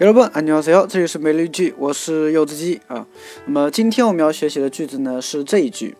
[0.00, 3.06] 여러분안녕하세요这里是每日一句，我是柚子鸡啊。
[3.44, 5.94] 那么今天我们要学习的句子呢是这一句，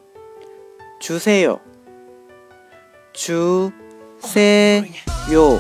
[1.01, 1.59] 주세 요，
[3.13, 4.85] 주세
[5.31, 5.59] 요，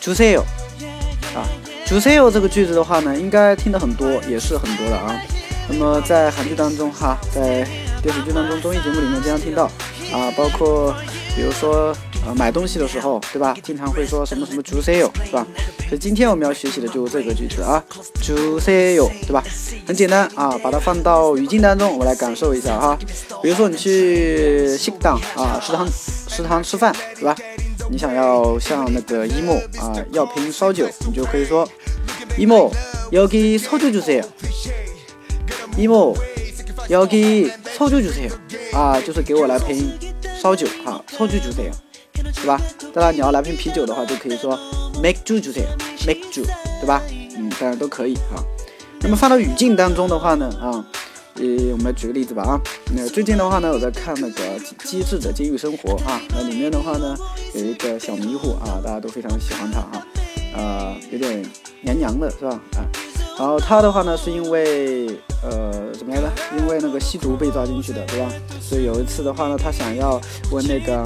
[0.00, 0.42] 주세 요。
[1.34, 1.42] 啊，
[1.84, 5.20] 주세요这个句子的话呢，应该听的很多，也是很多的啊。
[5.68, 7.66] 那么在韩剧当中哈，在
[8.02, 9.64] 电视剧当中、综艺节目里面经常听到
[10.12, 10.94] 啊，包括
[11.34, 11.92] 比如说。
[12.26, 13.56] 呃，买东西的时候，对吧？
[13.62, 15.46] 经常会说什么什么 “juice”，是吧？
[15.88, 17.82] 所以今天我们要学习的就是这个句子啊，“
[18.20, 19.42] juice”，对吧？
[19.86, 22.98] 很简单啊，把它放到语境当中，我们来感受一下哈。
[23.42, 27.36] 比如说你去食堂啊，食堂食堂吃饭，对吧？
[27.90, 31.66] 你想要向那个一莫啊要瓶烧酒，你就可以说
[32.36, 32.70] 一莫
[33.10, 34.24] 要给烧酒주세 요。
[35.76, 36.14] 一莫
[36.88, 37.48] 要给
[37.78, 38.76] 烧酒주세 요。
[38.76, 39.90] 啊，就是给我来瓶
[40.42, 41.81] 烧酒哈，烧酒주세 요。
[42.35, 42.59] 对吧？
[42.93, 44.57] 当然你要来瓶啤酒的话，就可以说
[45.01, 45.69] make 주就这样
[46.05, 46.43] ，make 주，
[46.79, 47.01] 对吧？
[47.37, 48.43] 嗯，当然都可以哈。
[49.01, 50.85] 那么放到语境当中的话呢，啊，
[51.35, 52.61] 呃，我们来举个例子吧啊。
[52.95, 57.15] 那最近的话呢，我在看那个《机智的监狱生活》啊，那里面的话呢，
[57.53, 60.05] 有一个小迷糊啊，大家都非常喜欢他啊，
[60.55, 61.43] 呃，有点
[61.81, 62.59] 娘娘的是吧？
[62.77, 62.85] 啊，
[63.37, 65.07] 然后他的话呢，是因为
[65.41, 66.31] 呃怎么来着？
[66.57, 68.31] 因为那个吸毒被抓进去的，对吧？
[68.61, 71.05] 所以有一次的话呢，他想要问那个。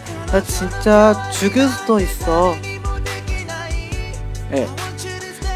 [0.32, 2.56] 那진짜죽을수도있어
[4.52, 4.66] 哎，